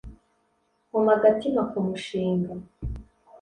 Nkoma 0.87 1.11
agatima 1.17 1.61
ku 1.71 1.77
mushinga 1.87 2.51